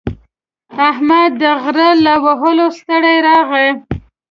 [0.89, 3.69] احمد د غره له وهلو ستړی راغی.